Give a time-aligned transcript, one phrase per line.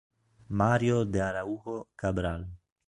[0.49, 2.47] Mário de Araújo Cabral